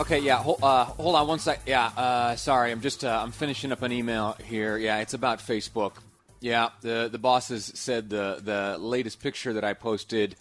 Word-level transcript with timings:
Okay, 0.00 0.20
yeah, 0.20 0.36
hold, 0.38 0.60
uh, 0.62 0.86
hold 0.86 1.14
on 1.14 1.28
one 1.28 1.38
sec. 1.38 1.60
Yeah, 1.66 1.84
uh, 1.94 2.34
sorry, 2.34 2.72
I'm 2.72 2.80
just 2.80 3.04
uh, 3.04 3.20
I'm 3.22 3.32
finishing 3.32 3.70
up 3.70 3.82
an 3.82 3.92
email 3.92 4.34
here. 4.42 4.78
Yeah, 4.78 5.00
it's 5.00 5.12
about 5.12 5.40
Facebook. 5.40 5.92
Yeah, 6.40 6.70
the 6.80 7.10
the 7.12 7.18
bosses 7.18 7.70
said 7.74 8.08
the 8.08 8.40
the 8.42 8.78
latest 8.78 9.20
picture 9.20 9.52
that 9.52 9.62
I 9.62 9.74
posted 9.74 10.36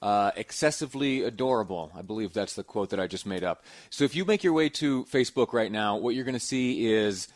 uh, 0.00 0.30
excessively 0.36 1.24
adorable. 1.24 1.90
I 1.92 2.02
believe 2.02 2.32
that's 2.32 2.54
the 2.54 2.62
quote 2.62 2.90
that 2.90 3.00
I 3.00 3.08
just 3.08 3.26
made 3.26 3.42
up. 3.42 3.64
So 3.90 4.04
if 4.04 4.14
you 4.14 4.24
make 4.24 4.44
your 4.44 4.52
way 4.52 4.68
to 4.68 5.04
Facebook 5.06 5.52
right 5.52 5.72
now, 5.72 5.96
what 5.96 6.14
you're 6.14 6.24
going 6.24 6.34
to 6.34 6.40
see 6.40 6.86
is. 6.86 7.26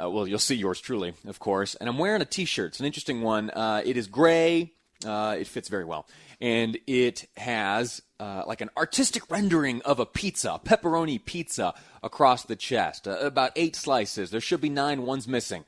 Uh, 0.00 0.08
well, 0.08 0.28
you'll 0.28 0.38
see 0.38 0.54
yours 0.54 0.80
truly, 0.80 1.12
of 1.26 1.40
course. 1.40 1.74
And 1.74 1.88
I'm 1.88 1.98
wearing 1.98 2.22
a 2.22 2.24
T-shirt. 2.24 2.68
It's 2.68 2.80
an 2.80 2.86
interesting 2.86 3.20
one. 3.20 3.50
Uh, 3.50 3.82
it 3.84 3.96
is 3.96 4.06
gray. 4.06 4.72
Uh, 5.04 5.36
it 5.38 5.46
fits 5.46 5.68
very 5.68 5.84
well, 5.84 6.06
and 6.40 6.78
it 6.86 7.28
has 7.36 8.02
uh, 8.20 8.42
like 8.46 8.60
an 8.60 8.70
artistic 8.76 9.30
rendering 9.30 9.82
of 9.82 9.98
a 9.98 10.06
pizza, 10.06 10.60
pepperoni 10.64 11.24
pizza, 11.24 11.74
across 12.02 12.44
the 12.44 12.56
chest. 12.56 13.08
Uh, 13.08 13.18
about 13.18 13.52
eight 13.56 13.74
slices. 13.76 14.30
There 14.30 14.40
should 14.40 14.60
be 14.60 14.68
nine. 14.68 15.02
One's 15.02 15.28
missing. 15.28 15.64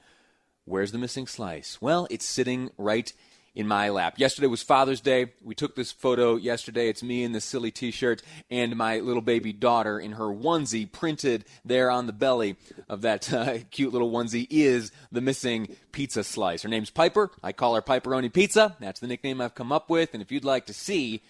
Where's 0.65 0.93
the 0.93 0.99
missing 0.99 1.27
slice? 1.27 1.79
Well, 1.81 2.07
it's 2.11 2.25
sitting 2.25 2.71
right 2.79 3.13
in 3.55 3.67
my 3.67 3.89
lap. 3.89 4.19
Yesterday 4.19 4.47
was 4.47 4.63
Father's 4.63 5.01
Day. 5.01 5.33
We 5.43 5.55
took 5.55 5.75
this 5.75 5.91
photo 5.91 6.37
yesterday. 6.37 6.89
It's 6.89 7.03
me 7.03 7.25
in 7.25 7.33
this 7.33 7.45
silly 7.45 7.71
t 7.71 7.91
shirt 7.91 8.23
and 8.51 8.77
my 8.77 9.01
little 9.01 9.23
baby 9.23 9.53
daughter 9.53 9.99
in 9.99 10.13
her 10.13 10.27
onesie, 10.27 10.91
printed 10.91 11.45
there 11.65 11.91
on 11.91 12.07
the 12.07 12.13
belly 12.13 12.57
of 12.89 13.03
that 13.03 13.33
uh, 13.33 13.59
cute 13.71 13.93
little 13.93 14.11
onesie, 14.11 14.47
is 14.51 14.93
the 15.11 15.21
missing 15.21 15.77
pizza 15.93 16.23
slice. 16.23 16.63
Her 16.63 16.69
name's 16.69 16.91
Piper. 16.91 17.31
I 17.43 17.53
call 17.53 17.75
her 17.75 17.83
Piperoni 17.83 18.33
Pizza. 18.33 18.77
That's 18.81 19.01
the 19.01 19.07
nickname 19.07 19.41
I've 19.41 19.55
come 19.55 19.73
up 19.73 19.91
with. 19.91 20.15
And 20.15 20.23
if 20.23 20.31
you'd 20.31 20.45
like 20.45 20.67
to 20.67 20.75
see 20.75 21.23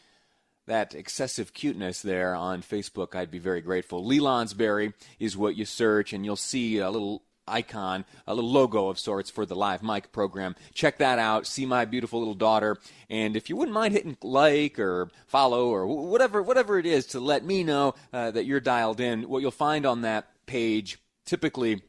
that 0.66 0.94
excessive 0.94 1.52
cuteness 1.54 2.02
there 2.02 2.34
on 2.34 2.62
Facebook, 2.62 3.14
I'd 3.14 3.30
be 3.30 3.38
very 3.38 3.60
grateful. 3.60 4.04
Lee 4.04 4.20
Lonsberry 4.20 4.92
is 5.18 5.36
what 5.36 5.56
you 5.56 5.64
search, 5.64 6.12
and 6.12 6.24
you'll 6.24 6.36
see 6.36 6.78
a 6.78 6.90
little 6.90 7.22
icon, 7.50 8.04
a 8.26 8.34
little 8.34 8.50
logo 8.50 8.88
of 8.88 8.98
sorts 8.98 9.30
for 9.30 9.44
the 9.44 9.56
live 9.56 9.82
mic 9.82 10.12
program. 10.12 10.54
Check 10.72 10.98
that 10.98 11.18
out. 11.18 11.46
See 11.46 11.66
my 11.66 11.84
beautiful 11.84 12.18
little 12.18 12.34
daughter, 12.34 12.78
and 13.08 13.36
if 13.36 13.48
you 13.48 13.56
wouldn't 13.56 13.74
mind 13.74 13.94
hitting 13.94 14.16
like 14.22 14.78
or 14.78 15.10
follow 15.26 15.68
or 15.68 15.86
whatever 15.86 16.42
whatever 16.42 16.78
it 16.78 16.86
is 16.86 17.06
to 17.06 17.20
let 17.20 17.44
me 17.44 17.64
know 17.64 17.94
uh, 18.12 18.30
that 18.30 18.44
you're 18.44 18.60
dialed 18.60 19.00
in, 19.00 19.28
what 19.28 19.42
you'll 19.42 19.50
find 19.50 19.86
on 19.86 20.02
that 20.02 20.28
page 20.46 20.98
typically. 21.24 21.82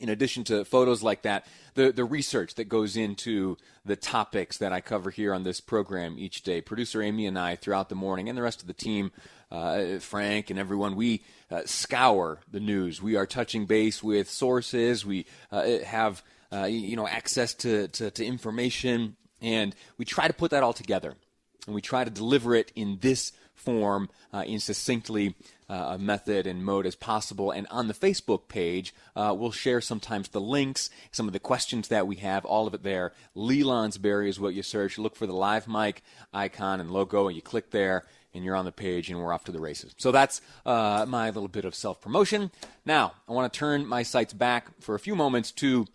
In 0.00 0.08
addition 0.08 0.44
to 0.44 0.64
photos 0.64 1.02
like 1.02 1.22
that, 1.22 1.46
the, 1.74 1.92
the 1.92 2.04
research 2.04 2.54
that 2.54 2.68
goes 2.68 2.96
into 2.96 3.56
the 3.84 3.96
topics 3.96 4.58
that 4.58 4.72
I 4.72 4.80
cover 4.80 5.10
here 5.10 5.34
on 5.34 5.42
this 5.42 5.60
program 5.60 6.16
each 6.18 6.42
day. 6.42 6.60
Producer 6.60 7.02
Amy 7.02 7.26
and 7.26 7.38
I, 7.38 7.56
throughout 7.56 7.88
the 7.88 7.94
morning, 7.94 8.28
and 8.28 8.36
the 8.36 8.42
rest 8.42 8.60
of 8.60 8.66
the 8.66 8.72
team, 8.72 9.10
uh, 9.50 9.98
Frank 9.98 10.50
and 10.50 10.58
everyone, 10.58 10.94
we 10.94 11.22
uh, 11.50 11.62
scour 11.64 12.40
the 12.50 12.60
news. 12.60 13.00
We 13.02 13.16
are 13.16 13.26
touching 13.26 13.66
base 13.66 14.02
with 14.02 14.30
sources. 14.30 15.06
We 15.06 15.26
uh, 15.50 15.78
have 15.78 16.22
uh, 16.52 16.64
you 16.64 16.96
know 16.96 17.08
access 17.08 17.54
to, 17.54 17.88
to, 17.88 18.10
to 18.10 18.24
information, 18.24 19.16
and 19.40 19.74
we 19.96 20.04
try 20.04 20.26
to 20.26 20.34
put 20.34 20.50
that 20.50 20.62
all 20.62 20.72
together, 20.72 21.14
and 21.66 21.74
we 21.74 21.80
try 21.80 22.04
to 22.04 22.10
deliver 22.10 22.54
it 22.54 22.72
in 22.74 22.98
this 23.00 23.32
form 23.58 24.08
uh, 24.32 24.44
in 24.46 24.60
succinctly 24.60 25.34
uh, 25.68 25.94
a 25.94 25.98
method 25.98 26.46
and 26.46 26.64
mode 26.64 26.86
as 26.86 26.94
possible. 26.94 27.50
And 27.50 27.66
on 27.70 27.88
the 27.88 27.94
Facebook 27.94 28.48
page, 28.48 28.94
uh, 29.14 29.34
we'll 29.36 29.52
share 29.52 29.80
sometimes 29.80 30.28
the 30.28 30.40
links, 30.40 30.90
some 31.10 31.26
of 31.26 31.32
the 31.32 31.40
questions 31.40 31.88
that 31.88 32.06
we 32.06 32.16
have, 32.16 32.44
all 32.44 32.66
of 32.66 32.74
it 32.74 32.82
there. 32.82 33.12
Lee 33.34 33.62
Lonsberry 33.62 34.28
is 34.28 34.40
what 34.40 34.54
you 34.54 34.62
search. 34.62 34.98
Look 34.98 35.16
for 35.16 35.26
the 35.26 35.34
live 35.34 35.68
mic 35.68 36.02
icon 36.32 36.80
and 36.80 36.90
logo, 36.90 37.26
and 37.26 37.36
you 37.36 37.42
click 37.42 37.70
there, 37.70 38.04
and 38.32 38.44
you're 38.44 38.56
on 38.56 38.64
the 38.64 38.72
page, 38.72 39.10
and 39.10 39.18
we're 39.18 39.32
off 39.32 39.44
to 39.44 39.52
the 39.52 39.60
races. 39.60 39.94
So 39.98 40.10
that's 40.10 40.40
uh, 40.64 41.04
my 41.08 41.26
little 41.26 41.48
bit 41.48 41.64
of 41.64 41.74
self 41.74 42.00
promotion. 42.00 42.50
Now, 42.86 43.12
I 43.28 43.32
want 43.32 43.52
to 43.52 43.58
turn 43.58 43.86
my 43.86 44.02
sights 44.02 44.32
back 44.32 44.68
for 44.80 44.94
a 44.94 45.00
few 45.00 45.14
moments 45.14 45.52
to 45.52 45.86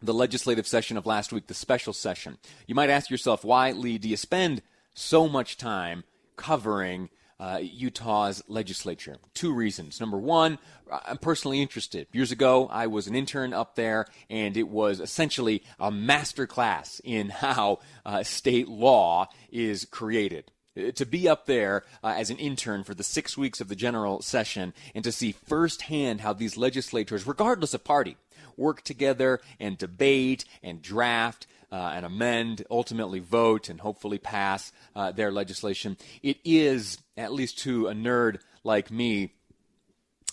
the 0.00 0.14
legislative 0.14 0.66
session 0.66 0.96
of 0.96 1.06
last 1.06 1.32
week, 1.32 1.46
the 1.48 1.54
special 1.54 1.92
session. 1.92 2.38
You 2.66 2.74
might 2.74 2.90
ask 2.90 3.10
yourself, 3.10 3.44
why, 3.44 3.72
Lee, 3.72 3.98
do 3.98 4.08
you 4.08 4.16
spend 4.16 4.62
so 4.94 5.28
much 5.28 5.56
time 5.56 6.04
covering 6.38 7.10
uh, 7.40 7.60
Utah's 7.62 8.42
legislature. 8.48 9.18
Two 9.34 9.52
reasons. 9.52 10.00
Number 10.00 10.18
one, 10.18 10.58
I'm 10.90 11.18
personally 11.18 11.60
interested. 11.60 12.08
Years 12.12 12.32
ago, 12.32 12.66
I 12.70 12.86
was 12.86 13.06
an 13.06 13.14
intern 13.14 13.52
up 13.52 13.76
there, 13.76 14.06
and 14.30 14.56
it 14.56 14.68
was 14.68 14.98
essentially 14.98 15.62
a 15.78 15.90
master 15.90 16.46
class 16.46 17.00
in 17.04 17.28
how 17.44 17.80
uh, 18.06 18.22
state 18.22 18.68
law 18.68 19.28
is 19.50 19.84
created 19.84 20.50
to 20.94 21.04
be 21.04 21.28
up 21.28 21.46
there 21.46 21.82
uh, 22.04 22.14
as 22.16 22.30
an 22.30 22.36
intern 22.36 22.84
for 22.84 22.94
the 22.94 23.02
six 23.02 23.36
weeks 23.36 23.60
of 23.60 23.68
the 23.68 23.74
general 23.74 24.22
session 24.22 24.72
and 24.94 25.02
to 25.02 25.10
see 25.10 25.32
firsthand 25.32 26.20
how 26.20 26.32
these 26.32 26.56
legislators, 26.56 27.26
regardless 27.26 27.74
of 27.74 27.82
party, 27.82 28.16
work 28.56 28.82
together 28.82 29.40
and 29.58 29.76
debate 29.76 30.44
and 30.62 30.80
draft 30.80 31.46
uh, 31.70 31.92
and 31.94 32.06
amend, 32.06 32.64
ultimately 32.70 33.18
vote, 33.18 33.68
and 33.68 33.80
hopefully 33.80 34.18
pass 34.18 34.72
uh, 34.96 35.12
their 35.12 35.30
legislation. 35.30 35.96
It 36.22 36.38
is, 36.44 36.98
at 37.16 37.32
least 37.32 37.58
to 37.60 37.88
a 37.88 37.92
nerd 37.92 38.40
like 38.64 38.90
me, 38.90 39.34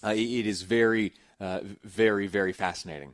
uh, 0.03 0.09
it 0.09 0.46
is 0.46 0.62
very, 0.62 1.13
uh, 1.40 1.62
very, 1.84 2.28
very 2.28 2.53
fascinating. 2.53 3.13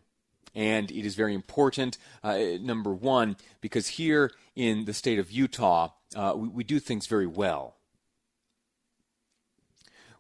And 0.54 0.92
it 0.92 1.06
is 1.06 1.16
very 1.16 1.34
important, 1.34 1.98
uh, 2.24 2.38
number 2.60 2.94
one, 2.94 3.38
because 3.62 3.88
here 3.88 4.32
in 4.56 4.86
the 4.86 4.94
state 4.94 5.18
of 5.18 5.32
Utah, 5.32 5.90
uh, 6.16 6.34
we, 6.36 6.50
we 6.50 6.64
do 6.64 6.80
things 6.80 7.08
very 7.08 7.28
well. 7.28 7.76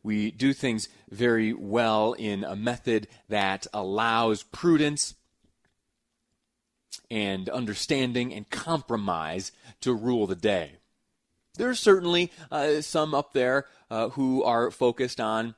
We 0.03 0.31
do 0.31 0.53
things 0.53 0.89
very 1.09 1.53
well 1.53 2.13
in 2.13 2.43
a 2.43 2.55
method 2.55 3.07
that 3.29 3.67
allows 3.73 4.41
prudence 4.41 5.13
and 7.09 7.49
understanding 7.49 8.33
and 8.33 8.49
compromise 8.49 9.51
to 9.81 9.93
rule 9.93 10.27
the 10.27 10.35
day. 10.35 10.73
There 11.57 11.69
are 11.69 11.75
certainly 11.75 12.31
uh, 12.49 12.81
some 12.81 13.13
up 13.13 13.33
there 13.33 13.65
uh, 13.89 14.09
who 14.09 14.43
are 14.43 14.71
focused 14.71 15.19
on 15.19 15.55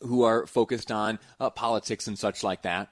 who 0.00 0.22
are 0.22 0.46
focused 0.46 0.90
on 0.90 1.18
uh, 1.38 1.50
politics 1.50 2.06
and 2.06 2.18
such 2.18 2.42
like 2.42 2.62
that. 2.62 2.88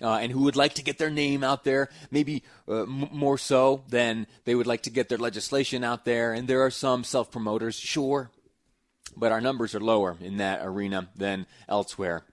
Uh, 0.00 0.16
and 0.16 0.32
who 0.32 0.40
would 0.40 0.56
like 0.56 0.74
to 0.74 0.82
get 0.82 0.98
their 0.98 1.10
name 1.10 1.44
out 1.44 1.62
there, 1.62 1.88
maybe 2.10 2.42
uh, 2.68 2.82
m- 2.82 3.08
more 3.12 3.38
so 3.38 3.84
than 3.88 4.26
they 4.44 4.54
would 4.54 4.66
like 4.66 4.82
to 4.82 4.90
get 4.90 5.08
their 5.08 5.18
legislation 5.18 5.84
out 5.84 6.04
there. 6.04 6.32
And 6.32 6.48
there 6.48 6.62
are 6.62 6.70
some 6.70 7.04
self 7.04 7.30
promoters, 7.30 7.76
sure, 7.76 8.30
but 9.16 9.30
our 9.30 9.40
numbers 9.40 9.74
are 9.76 9.80
lower 9.80 10.16
in 10.20 10.38
that 10.38 10.60
arena 10.64 11.08
than 11.14 11.46
elsewhere. 11.68 12.24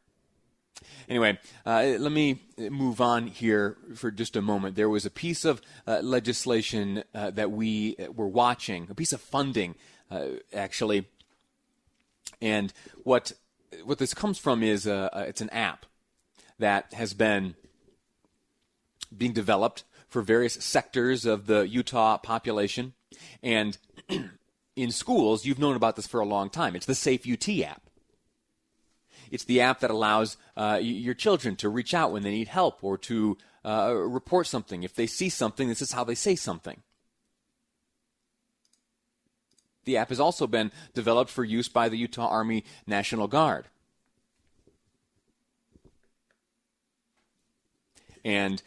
Anyway, 1.07 1.37
uh, 1.65 1.95
let 1.97 2.11
me 2.11 2.41
move 2.57 3.01
on 3.01 3.27
here 3.27 3.77
for 3.95 4.11
just 4.11 4.35
a 4.35 4.41
moment. 4.41 4.75
There 4.75 4.89
was 4.89 5.05
a 5.05 5.09
piece 5.11 5.45
of 5.45 5.61
uh, 5.87 5.99
legislation 6.01 7.03
uh, 7.13 7.31
that 7.31 7.51
we 7.51 7.95
were 8.13 8.27
watching, 8.27 8.87
a 8.89 8.95
piece 8.95 9.13
of 9.13 9.21
funding, 9.21 9.75
uh, 10.11 10.25
actually, 10.53 11.07
and 12.41 12.71
what 13.03 13.33
what 13.83 13.97
this 13.97 14.13
comes 14.13 14.37
from 14.37 14.63
is 14.63 14.87
uh, 14.87 15.09
uh, 15.13 15.25
it's 15.27 15.41
an 15.41 15.49
app 15.51 15.85
that 16.57 16.93
has 16.93 17.13
been 17.13 17.55
being 19.15 19.33
developed 19.33 19.83
for 20.07 20.21
various 20.21 20.55
sectors 20.55 21.25
of 21.25 21.45
the 21.45 21.67
Utah 21.67 22.17
population, 22.17 22.93
and 23.43 23.77
in 24.75 24.91
schools, 24.91 25.45
you've 25.45 25.59
known 25.59 25.75
about 25.75 25.95
this 25.95 26.07
for 26.07 26.19
a 26.19 26.25
long 26.25 26.49
time. 26.49 26.75
It's 26.75 26.85
the 26.85 26.95
Safe 26.95 27.27
UT 27.27 27.47
app. 27.63 27.88
It's 29.31 29.45
the 29.45 29.61
app 29.61 29.79
that 29.81 29.91
allows 29.91 30.37
uh, 30.57 30.79
your 30.81 31.13
children 31.13 31.55
to 31.57 31.69
reach 31.69 31.93
out 31.93 32.11
when 32.11 32.23
they 32.23 32.31
need 32.31 32.47
help 32.47 32.83
or 32.83 32.97
to 32.97 33.37
uh, 33.65 33.93
report 33.93 34.47
something. 34.47 34.83
If 34.83 34.95
they 34.95 35.07
see 35.07 35.29
something, 35.29 35.67
this 35.67 35.81
is 35.81 35.91
how 35.91 36.03
they 36.03 36.15
say 36.15 36.35
something. 36.35 36.81
The 39.85 39.97
app 39.97 40.09
has 40.09 40.19
also 40.19 40.45
been 40.47 40.71
developed 40.93 41.31
for 41.31 41.43
use 41.43 41.67
by 41.67 41.89
the 41.89 41.97
Utah 41.97 42.27
Army 42.27 42.63
National 42.85 43.27
Guard. 43.27 43.65
And 48.23 48.61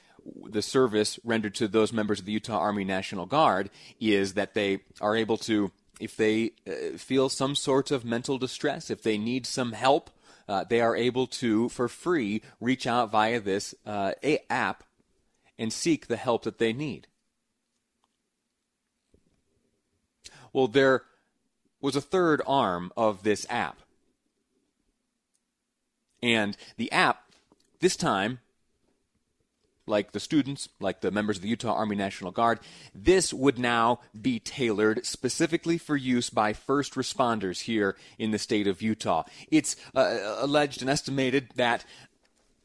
the 0.45 0.63
service 0.63 1.19
rendered 1.25 1.55
to 1.57 1.69
those 1.69 1.93
members 1.93 2.21
of 2.21 2.27
the 2.27 2.33
Utah 2.33 2.59
Army 2.59 2.85
National 2.85 3.27
Guard 3.27 3.71
is 4.01 4.35
that 4.35 4.55
they 4.55 4.81
are 5.01 5.17
able 5.17 5.37
to, 5.39 5.71
if 6.01 6.17
they 6.17 6.53
uh, 6.67 6.97
feel 6.97 7.29
some 7.29 7.55
sort 7.55 7.91
of 7.91 8.05
mental 8.05 8.39
distress, 8.39 8.91
if 8.91 9.03
they 9.03 9.19
need 9.19 9.47
some 9.47 9.73
help, 9.73 10.11
uh, 10.49 10.65
they 10.65 10.81
are 10.81 10.97
able 10.97 11.27
to, 11.27 11.69
for 11.69 11.89
free, 11.89 12.43
reach 12.61 12.87
out 12.87 13.11
via 13.11 13.41
this 13.41 13.75
uh, 13.87 14.13
app 14.51 14.85
and 15.59 15.73
seek 15.73 16.07
the 16.07 16.17
help 16.17 16.43
that 16.45 16.59
they 16.59 16.73
need. 16.73 17.07
Well, 20.53 20.69
there 20.69 21.03
was 21.81 21.97
a 21.97 22.01
third 22.01 22.43
arm 22.47 22.93
of 22.97 23.23
this 23.23 23.47
app. 23.49 23.81
And 26.23 26.57
the 26.77 26.91
app, 26.93 27.25
this 27.81 27.97
time, 27.97 28.39
like 29.87 30.13
the 30.13 30.21
students, 30.21 30.69
like 30.81 31.01
the 31.01 31.11
members 31.11 31.37
of 31.37 31.43
the 31.43 31.49
Utah 31.49 31.75
Army 31.75 31.97
National 31.97 32.31
Guard, 32.31 32.61
this 32.95 33.33
would 33.33 33.59
now 33.59 34.01
be 34.21 34.39
tailored 34.39 35.05
specifically 35.05 35.79
for 35.79 35.97
use 35.97 36.31
by 36.31 36.53
first 36.53 36.95
responders 36.95 37.63
here 37.63 37.97
in 38.19 38.31
the 38.31 38.39
state 38.39 38.67
of 38.67 38.83
Utah. 38.83 39.25
It's 39.51 39.77
uh, 39.95 40.37
alleged 40.39 40.81
and 40.81 40.91
estimated 40.91 41.51
that 41.57 41.85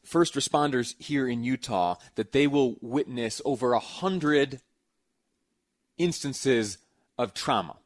first 0.04 0.34
responders 0.34 0.94
here 0.98 1.28
in 1.28 1.44
Utah 1.44 1.96
that 2.14 2.32
they 2.32 2.46
will 2.46 2.76
witness 2.80 3.42
over 3.44 3.72
a 3.72 3.80
hundred 3.80 4.60
instances 5.98 6.78
of 7.18 7.34
trauma 7.34 7.76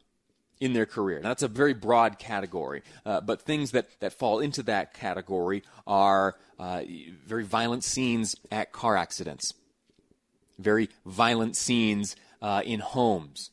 in 0.63 0.75
their 0.75 0.87
career. 0.87 1.19
Now, 1.19 1.31
that's 1.31 1.43
a 1.43 1.49
very 1.49 1.75
broad 1.75 2.21
category, 2.21 2.85
uh, 3.05 3.21
but 3.21 3.43
things 3.43 3.73
that, 3.73 3.89
that 3.99 4.13
fall 4.13 4.39
into 4.39 4.63
that 4.63 4.95
category 4.95 5.65
are 5.89 6.37
uh, 6.57 6.83
very 7.27 7.43
violent 7.43 7.83
scenes 7.83 8.37
at 8.53 8.71
car 8.71 8.97
accidents, 8.97 9.55
very 10.61 10.89
violent 11.05 11.57
scenes 11.57 12.15
uh, 12.41 12.63
in 12.65 12.79
homes, 12.79 13.51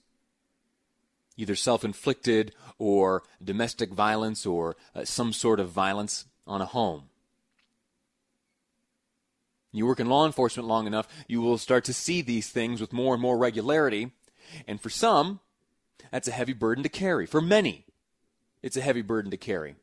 either 1.36 1.56
self 1.56 1.84
inflicted 1.84 2.54
or 2.78 3.24
domestic 3.44 3.90
violence 3.90 4.46
or 4.46 4.76
uh, 4.96 5.04
some 5.04 5.34
sort 5.34 5.60
of 5.60 5.70
violence 5.70 6.26
on 6.46 6.62
a 6.62 6.66
home. 6.66 7.06
You 9.72 9.88
work 9.88 10.00
in 10.00 10.08
law 10.08 10.28
enforcement 10.28 10.68
long 10.68 10.86
enough, 10.86 11.08
you 11.28 11.42
will 11.42 11.58
start 11.58 11.86
to 11.86 11.94
see 11.94 12.22
these 12.22 12.50
things 12.50 12.80
with 12.80 12.94
more 12.94 13.16
and 13.16 13.22
more 13.22 13.38
regularity. 13.40 14.12
And 14.68 14.80
for 14.80 14.92
some, 14.92 15.40
that's 16.12 16.28
a 16.28 16.32
heavy 16.32 16.54
burden 16.54 16.84
to 16.84 16.90
carry. 16.90 17.26
For 17.26 17.42
many, 17.42 17.86
it's 18.62 18.78
a 18.78 18.82
heavy 18.82 19.02
burden 19.02 19.32
to 19.32 19.38
carry. 19.38 19.76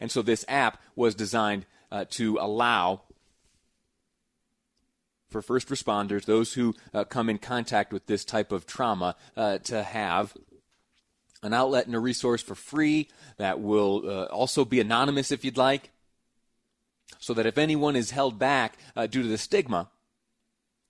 And 0.00 0.10
so 0.10 0.22
this 0.22 0.44
app 0.48 0.80
was 0.96 1.14
designed 1.14 1.66
uh, 1.90 2.04
to 2.10 2.38
allow 2.40 3.02
for 5.28 5.42
first 5.42 5.68
responders, 5.68 6.24
those 6.24 6.54
who 6.54 6.74
uh, 6.94 7.04
come 7.04 7.28
in 7.28 7.38
contact 7.38 7.92
with 7.92 8.06
this 8.06 8.24
type 8.24 8.50
of 8.50 8.66
trauma, 8.66 9.14
uh, 9.36 9.58
to 9.58 9.82
have 9.82 10.34
an 11.42 11.52
outlet 11.52 11.86
and 11.86 11.94
a 11.94 12.00
resource 12.00 12.42
for 12.42 12.54
free 12.54 13.08
that 13.36 13.60
will 13.60 14.02
uh, 14.08 14.24
also 14.26 14.64
be 14.64 14.80
anonymous 14.80 15.30
if 15.30 15.44
you'd 15.44 15.56
like, 15.56 15.90
so 17.18 17.34
that 17.34 17.46
if 17.46 17.58
anyone 17.58 17.94
is 17.94 18.10
held 18.10 18.38
back 18.38 18.78
uh, 18.96 19.06
due 19.06 19.22
to 19.22 19.28
the 19.28 19.38
stigma 19.38 19.88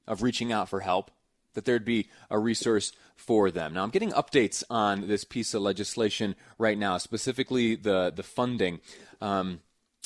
of 0.06 0.22
reaching 0.22 0.52
out 0.52 0.68
for 0.68 0.80
help, 0.80 1.10
that 1.58 1.64
there'd 1.64 1.84
be 1.84 2.08
a 2.30 2.38
resource 2.38 2.92
for 3.16 3.50
them. 3.50 3.74
Now, 3.74 3.82
I'm 3.82 3.90
getting 3.90 4.12
updates 4.12 4.62
on 4.70 5.08
this 5.08 5.24
piece 5.24 5.54
of 5.54 5.62
legislation 5.62 6.36
right 6.56 6.78
now, 6.78 6.98
specifically 6.98 7.74
the 7.74 8.12
the 8.14 8.22
funding 8.22 8.78
um, 9.20 9.58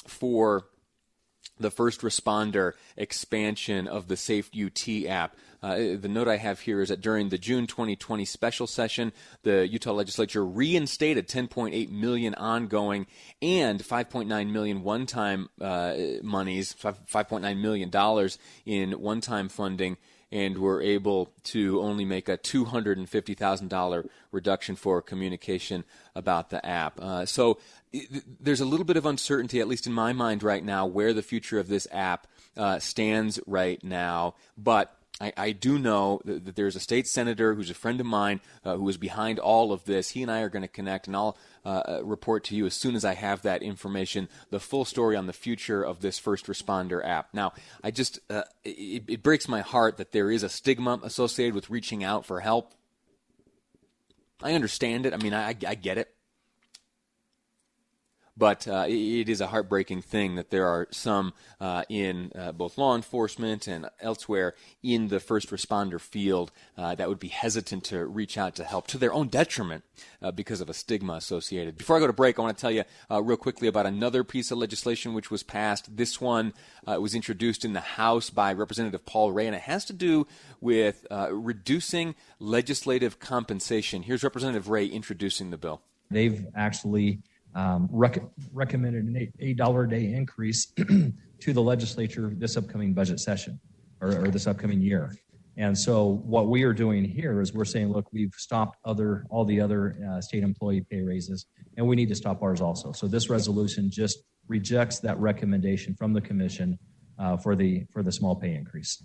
for 0.06 0.64
the 1.58 1.70
first 1.70 2.00
responder 2.00 2.72
expansion 2.96 3.87
of 3.87 4.08
the 4.08 4.16
Safe 4.16 4.50
UT 4.58 5.06
app. 5.06 5.37
Uh, 5.62 5.76
the 6.00 6.08
note 6.08 6.26
I 6.26 6.38
have 6.38 6.60
here 6.60 6.81
is 6.81 6.88
that 6.88 7.02
during 7.02 7.28
the 7.28 7.37
June 7.37 7.66
2020 7.66 8.25
special 8.25 8.66
session, 8.66 9.12
the 9.43 9.69
Utah 9.69 9.93
legislature 9.93 10.44
reinstated 10.44 11.28
10.8 11.28 11.90
million 11.90 12.34
ongoing 12.34 13.06
and 13.43 13.78
5.9 13.81 14.50
million 14.50 14.82
one-time 14.82 15.50
uh, 15.60 15.94
monies, 16.22 16.75
5.9 16.75 17.60
million 17.60 17.90
dollars 17.90 18.38
in 18.64 18.93
one-time 18.93 19.50
funding 19.50 19.99
and 20.32 20.56
were 20.56 20.81
able 20.81 21.31
to 21.44 21.81
only 21.81 22.06
make 22.06 22.29
a 22.29 22.38
$250,000 22.38 24.08
reduction 24.32 24.75
for 24.75 25.02
communication 25.02 25.84
about 26.14 26.49
the 26.49 26.64
app. 26.64 26.99
Uh, 26.99 27.26
so 27.26 27.58
there's 28.40 28.62
a 28.62 28.64
little 28.64 28.87
bit 28.87 28.96
of 28.96 29.05
uncertainty, 29.05 29.61
at 29.61 29.69
least 29.69 29.87
in 29.87 29.93
my 29.93 30.14
mind 30.14 30.43
right 30.43 30.64
now, 30.64 30.87
where 30.87 31.12
the 31.12 31.23
future 31.23 31.58
of 31.58 31.69
this 31.69 31.87
app 31.93 32.26
uh, 32.56 32.79
stands 32.79 33.38
right 33.46 33.84
now. 33.84 34.34
But 34.56 34.96
I, 35.23 35.33
I, 35.37 35.53
do 35.53 35.79
know 35.79 36.21
that, 36.25 36.47
that, 36.47 36.57
there's 36.57 36.75
a 36.75 36.81
state 36.81 37.07
senator 37.07 37.55
who's 37.55 37.71
a 37.71 37.75
friend 37.75 38.01
of 38.01 38.07
mine 38.07 38.41
uh, 38.65 38.77
who 38.77 38.89
is 38.89 38.97
behind 38.97 39.39
all 39.39 39.73
of 39.73 39.85
this. 39.85 40.11
He 40.11 40.23
and 40.23 40.31
I 40.31 40.41
are 40.41 40.49
going 40.49 40.63
to 40.63 40.69
connect, 40.69 41.07
and 41.07 41.15
I'll 41.15 41.39
uh, 41.65 41.69
uh, 41.69 42.01
report 42.03 42.43
to 42.45 42.57
you 42.57 42.67
as 42.67 42.75
soon 42.75 42.97
as 42.97 43.05
I 43.05 43.15
have 43.15 43.43
that 43.43 43.63
information, 43.63 44.29
the 44.51 44.59
full 44.59 44.85
story 44.85 45.15
on 45.15 45.29
the 45.29 45.33
future 45.33 45.81
of 45.81 46.01
this 46.01 46.19
first 46.19 46.47
responder 46.47 47.07
app. 47.07 47.33
Now, 47.33 47.53
I 47.85 47.93
just, 47.93 48.19
uh, 48.31 48.43
it, 48.65 49.05
it 49.07 49.23
breaks 49.23 49.47
my 49.47 49.61
heart 49.61 49.97
that 49.99 50.11
there 50.11 50.29
is 50.29 50.43
a 50.43 50.49
stigma 50.49 50.99
associated 51.05 51.55
with 51.55 51.71
reaching 51.71 52.03
out 52.03 52.27
for 52.27 52.41
help. 52.41 52.73
I 54.43 54.55
understand 54.55 55.07
it. 55.07 55.15
I 55.15 55.19
mean, 55.19 55.35
I, 55.35 55.51
I 55.51 55.77
get 55.77 55.99
it. 55.99 56.13
But 58.34 58.67
uh, 58.67 58.87
it 58.88 59.29
is 59.29 59.43
a 59.43 59.49
heartbreaking 59.49 60.02
thing 60.02 60.37
that 60.37 60.50
there 60.50 60.67
are 60.67 60.88
some 60.90 61.34
uh, 61.61 61.82
in 61.90 62.32
uh, 62.34 62.52
both 62.52 62.79
law 62.79 62.96
enforcement 62.96 63.69
and 63.69 63.90
elsewhere 64.00 64.55
in 64.82 65.08
the 65.08 65.20
first 65.20 65.50
responder 65.50 66.00
field 66.00 66.50
uh, 66.79 66.94
that 66.94 67.11
would 67.11 67.19
be 67.19 67.29
hesitant 67.29 67.84
to 67.84 68.06
reach 68.06 68.38
out 68.38 68.55
to 68.55 68.64
help 68.64 68.87
to 68.87 68.96
their 68.96 69.12
own 69.12 69.29
detriment 69.29 69.84
uh, 70.23 70.31
because 70.31 70.62
of 70.62 70.70
a 70.70 70.75
stigma 70.75 71.12
associated. 71.12 71.76
Before 71.76 71.96
I 71.96 72.00
go 72.00 72.06
to 72.06 72.12
break, 72.14 72.38
I 72.38 72.43
want 72.43 72.56
to 72.56 72.61
tell 72.61 72.70
you 72.70 72.84
uh, 73.11 73.23
real 73.23 73.37
quickly 73.37 73.69
about 73.69 73.84
another 73.84 74.25
piece 74.25 74.50
of 74.50 74.56
legislation 74.56 75.12
which 75.12 75.30
was 75.30 75.42
passed. 75.42 75.95
This 75.95 76.21
one 76.21 76.54
was 76.87 77.14
introduced 77.14 77.64
in 77.64 77.75
the 77.75 77.80
House 77.80 78.30
by 78.30 78.52
Representative 78.52 79.04
Paul 79.04 79.33
Ray, 79.33 79.47
and 79.47 79.54
it 79.54 79.62
has 79.62 79.85
to 79.87 79.92
do 79.92 80.26
with 80.61 81.07
reducing 81.11 82.14
legislative 82.38 83.18
compensation. 83.18 84.02
Here's 84.02 84.23
Representative 84.23 84.68
Ray 84.68 84.87
introducing 84.87 85.50
the 85.50 85.59
bill. 85.59 85.83
They've 86.11 86.47
actually 86.54 87.21
recommended 87.54 89.04
an 89.04 89.32
eight 89.40 89.56
dollar 89.56 89.85
a 89.85 89.88
day 89.88 90.12
increase 90.12 90.66
to 90.76 91.52
the 91.52 91.62
legislature 91.62 92.32
this 92.37 92.56
upcoming 92.56 92.94
budget 92.94 93.21
session 93.21 93.61
or, 94.00 94.25
or, 94.25 94.28
this 94.28 94.47
upcoming 94.47 94.80
year. 94.80 95.12
And 95.56 95.76
so 95.76 96.23
what 96.25 96.49
we 96.49 96.62
are 96.62 96.73
doing 96.73 97.04
here 97.04 97.40
is 97.40 97.52
we're 97.52 97.64
saying, 97.64 97.92
look, 97.92 98.06
we've 98.12 98.32
stopped 98.35 98.78
other 98.85 99.26
all 99.28 99.44
the 99.44 99.61
other 99.61 99.97
uh, 100.11 100.21
state 100.21 100.42
employee 100.42 100.85
pay 100.90 101.02
raises, 101.02 101.47
and 101.76 101.87
we 101.87 101.94
need 101.94 102.09
to 102.09 102.14
stop 102.14 102.42
ours 102.42 102.61
also. 102.61 102.92
So 102.92 103.06
this 103.06 103.28
resolution 103.28 103.90
just 103.90 104.25
rejects 104.49 105.00
that 105.00 105.18
recommendation 105.18 105.94
from 105.94 106.12
the 106.12 106.21
commission 106.21 106.78
uh, 107.18 107.37
for 107.37 107.54
the 107.54 107.85
for 107.92 108.02
the 108.02 108.12
small 108.12 108.35
pay 108.35 108.54
increase. 108.54 109.02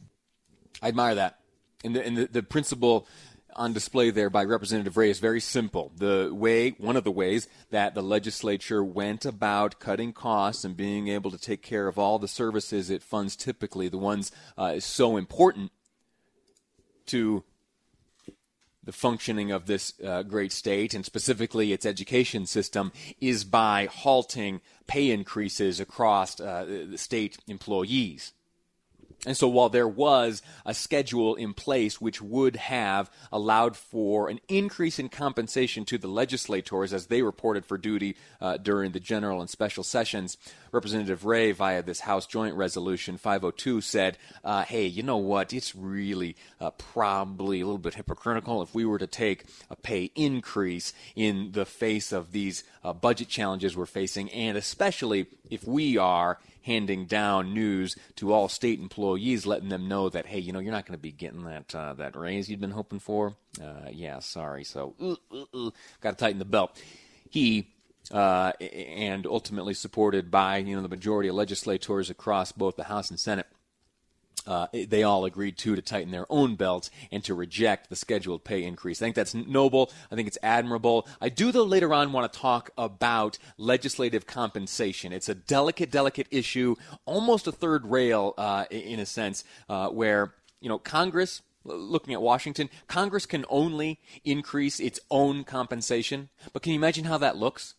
I 0.82 0.88
admire 0.88 1.16
that, 1.16 1.40
and 1.84 1.96
the, 1.96 2.06
and 2.06 2.18
the, 2.18 2.28
the 2.28 2.44
principle 2.44 3.08
on 3.56 3.74
display 3.74 4.10
there 4.12 4.30
by 4.30 4.44
Representative 4.44 4.98
Ray 4.98 5.10
is 5.10 5.20
very 5.20 5.40
simple. 5.40 5.92
The 5.98 6.30
way, 6.32 6.72
one 6.72 6.96
of 6.96 7.04
the 7.04 7.12
ways 7.12 7.48
that 7.72 7.96
the 7.96 8.04
legislature 8.04 8.84
went 8.84 9.26
about 9.26 9.80
cutting 9.80 10.14
costs 10.14 10.64
and 10.64 10.78
being 10.78 11.08
able 11.08 11.32
to 11.32 11.38
take 11.38 11.62
care 11.62 11.88
of 11.88 11.98
all 11.98 12.20
the 12.20 12.28
services 12.28 12.90
it 12.90 13.02
funds 13.02 13.36
typically, 13.36 13.88
the 13.88 13.98
ones 13.98 14.32
uh, 14.58 14.80
so 14.80 15.18
important 15.18 15.72
to 17.08 17.44
the 18.84 18.94
functioning 18.94 19.52
of 19.52 19.66
this 19.66 19.94
uh, 20.02 20.24
great 20.24 20.54
state 20.54 20.94
and 20.94 21.06
specifically 21.06 21.74
its 21.74 21.86
education 21.86 22.46
system 22.46 22.92
is 23.20 23.44
by 23.44 23.86
halting 23.92 24.62
pay 24.88 25.12
increases 25.12 25.82
across 25.82 26.40
uh, 26.40 26.96
state 26.96 27.38
employees. 27.48 28.32
And 29.26 29.36
so 29.36 29.48
while 29.48 29.70
there 29.70 29.88
was 29.88 30.44
a 30.66 30.76
schedule 30.76 31.36
in 31.36 31.54
place 31.54 32.00
which 32.00 32.22
would 32.22 32.56
have 32.56 33.10
allowed 33.32 33.76
for 33.76 34.30
an 34.30 34.40
increase 34.48 35.00
in 35.00 35.10
compensation 35.10 35.86
to 35.86 35.98
the 35.98 36.08
legislators 36.08 36.94
as 36.94 37.08
they 37.08 37.24
reported 37.24 37.66
for 37.66 37.80
duty 37.80 38.16
uh, 38.40 38.58
during 38.58 38.92
the 38.92 39.00
general 39.00 39.42
and 39.42 39.50
special 39.50 39.84
sessions, 39.84 40.38
Representative 40.72 41.26
Ray, 41.26 41.52
via 41.52 41.82
this 41.82 42.02
House 42.02 42.28
Joint 42.28 42.56
Resolution 42.56 43.18
502, 43.18 43.82
said, 43.82 44.18
uh, 44.44 44.64
hey, 44.64 44.86
you 44.86 45.02
know 45.02 45.18
what? 45.18 45.52
It's 45.52 45.76
really 45.76 46.36
uh, 46.62 46.72
probably 46.72 47.62
a 47.62 47.66
little 47.66 47.80
bit 47.80 47.96
hypocritical 47.96 48.62
if 48.62 48.76
we 48.76 48.86
were 48.86 49.00
to 49.00 49.08
take 49.08 49.46
a 49.72 49.76
pay 49.76 50.12
increase 50.14 50.94
in 51.16 51.54
the 51.54 51.66
face 51.66 52.12
of 52.12 52.32
these 52.34 52.64
uh, 52.84 52.94
budget 52.94 53.30
challenges 53.30 53.76
we're 53.76 53.88
facing, 53.88 54.30
and 54.32 54.58
especially 54.58 55.26
if 55.50 55.66
we 55.66 55.98
are 55.98 56.38
handing 56.68 57.06
down 57.06 57.54
news 57.54 57.96
to 58.18 58.32
all 58.32 58.48
state 58.48 58.80
employees, 58.80 59.48
letting 59.48 59.70
them 59.70 59.88
know 59.88 60.10
that 60.10 60.28
hey, 60.28 60.40
you 60.40 60.52
know, 60.52 60.60
you're 60.60 60.72
not 60.72 60.86
going 60.86 60.98
to 60.98 61.02
be 61.02 61.12
getting 61.12 61.46
that 61.46 61.74
uh, 61.74 61.94
that 61.94 62.16
raise 62.16 62.50
you'd 62.50 62.62
been 62.62 62.72
hoping 62.72 63.00
for. 63.00 63.36
Uh, 63.60 63.90
yeah, 63.92 64.20
sorry. 64.20 64.64
So, 64.64 64.94
got 66.02 66.12
to 66.12 66.16
tighten 66.16 66.38
the 66.38 66.46
belt. 66.46 66.80
He 67.30 67.74
uh, 68.12 68.52
and 68.60 69.26
ultimately 69.26 69.74
supported 69.74 70.30
by 70.30 70.58
you 70.58 70.76
know 70.76 70.82
the 70.82 70.90
majority 70.90 71.30
of 71.30 71.36
legislators 71.36 72.10
across 72.10 72.52
both 72.52 72.76
the 72.76 72.84
House 72.84 73.10
and 73.10 73.20
Senate 73.20 73.48
uh, 74.48 74.68
they 74.74 75.04
all 75.04 75.26
agreed 75.26 75.58
to 75.60 75.76
to 75.76 75.82
tighten 75.82 76.12
their 76.12 76.26
own 76.30 76.56
belts 76.56 76.90
and 77.12 77.24
to 77.26 77.34
reject 77.34 77.90
the 77.90 77.96
scheduled 77.96 78.44
pay 78.44 78.64
increase. 78.64 79.02
I 79.02 79.06
think 79.06 79.16
that's 79.16 79.36
noble. 79.36 79.92
I 80.12 80.16
think 80.16 80.28
it's 80.28 80.38
admirable. 80.42 81.08
I 81.22 81.30
do, 81.30 81.52
though, 81.52 81.64
later 81.64 81.94
on 81.94 82.14
want 82.14 82.32
to 82.32 82.40
talk 82.40 82.70
about 82.78 83.38
legislative 83.58 84.26
compensation. 84.26 85.12
It's 85.12 85.30
a 85.30 85.36
delicate, 85.36 85.92
delicate 85.92 86.28
issue, 86.32 86.76
almost 87.06 87.48
a 87.48 87.52
third 87.52 87.86
rail 87.86 88.34
uh, 88.38 88.66
in 88.72 89.00
a 89.00 89.06
sense, 89.06 89.44
uh, 89.70 89.90
where 89.90 90.34
you 90.62 90.70
know 90.70 90.80
Congress. 90.80 91.42
Looking 91.70 92.14
at 92.14 92.22
Washington, 92.22 92.70
Congress 92.88 93.26
can 93.26 93.44
only 93.50 94.00
increase 94.24 94.80
its 94.80 95.02
own 95.12 95.44
compensation. 95.44 96.30
But 96.54 96.62
can 96.62 96.72
you 96.72 96.80
imagine 96.80 97.04
how 97.04 97.18
that 97.18 97.36
looks? 97.36 97.76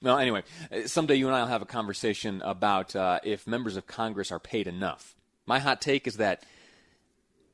Well, 0.00 0.18
anyway, 0.18 0.44
someday 0.86 1.16
you 1.16 1.26
and 1.26 1.36
I 1.36 1.40
will 1.40 1.48
have 1.48 1.60
a 1.60 1.66
conversation 1.66 2.40
about 2.42 2.96
uh, 2.96 3.20
if 3.22 3.46
members 3.46 3.76
of 3.76 3.86
Congress 3.86 4.32
are 4.32 4.38
paid 4.38 4.66
enough. 4.66 5.14
My 5.46 5.60
hot 5.60 5.80
take 5.80 6.06
is 6.06 6.16
that 6.16 6.42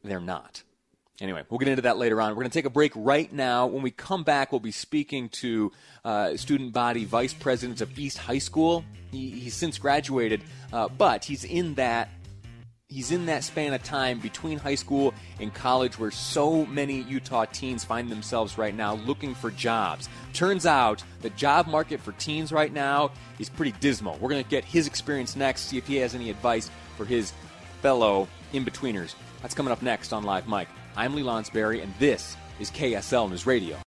they're 0.03 0.21
not. 0.21 0.63
Anyway, 1.21 1.43
we'll 1.49 1.59
get 1.59 1.69
into 1.69 1.83
that 1.83 1.99
later 1.99 2.21
on. 2.21 2.31
We're 2.31 2.43
going 2.43 2.51
to 2.51 2.59
take 2.59 2.65
a 2.65 2.71
break 2.71 2.93
right 2.97 3.33
now. 3.33 3.67
When 3.67 3.83
we 3.83 3.91
come 3.91 4.25
back, 4.25 4.51
we'll 4.51 4.61
be 4.61 4.73
speaking 4.73 5.29
to 5.29 5.71
uh, 6.05 6.37
student 6.37 6.73
body 6.73 7.05
vice 7.05 7.35
president 7.35 7.81
of 7.81 7.97
East 7.99 8.19
High 8.19 8.39
School. 8.39 8.85
He, 9.13 9.31
he's 9.31 9.55
since 9.55 9.79
graduated, 9.79 10.43
uh, 10.73 10.89
but 10.89 11.25
he's 11.25 11.45
in 11.45 11.75
that 11.75 12.09
he's 12.89 13.11
in 13.11 13.27
that 13.27 13.43
span 13.43 13.73
of 13.73 13.83
time 13.83 14.19
between 14.19 14.59
high 14.59 14.75
school 14.75 15.15
and 15.41 15.53
college 15.55 15.99
where 15.99 16.11
so 16.11 16.67
many 16.67 17.01
Utah 17.03 17.47
teens 17.47 17.85
find 17.85 18.11
themselves 18.11 18.59
right 18.59 18.75
now 18.75 18.97
looking 18.97 19.35
for 19.35 19.51
jobs. 19.51 20.09
Turns 20.35 20.67
out 20.67 21.03
the 21.23 21.31
job 21.31 21.67
market 21.67 22.01
for 22.01 22.13
teens 22.13 22.53
right 22.53 22.73
now 22.73 23.11
is 23.39 23.49
pretty 23.49 23.73
dismal. 23.81 24.19
We're 24.21 24.29
going 24.29 24.45
to 24.45 24.51
get 24.51 24.65
his 24.65 24.87
experience 24.87 25.37
next, 25.37 25.63
see 25.63 25.79
if 25.79 25.87
he 25.87 25.97
has 25.97 26.15
any 26.15 26.29
advice 26.29 26.71
for 26.99 27.07
his 27.07 27.33
fellow 27.83 28.29
in 28.53 28.65
betweeners. 28.65 29.15
That's 29.43 29.55
coming 29.55 29.73
up 29.73 29.83
next 29.83 30.13
on 30.13 30.23
Live 30.23 30.49
Mic. 30.49 30.69
I'm 30.97 31.15
Lee 31.15 31.23
Lonsberry, 31.23 31.83
and 31.83 31.93
this 31.99 32.37
is 32.61 32.71
KSL 32.71 33.29
News 33.29 33.45
Radio. 33.45 33.77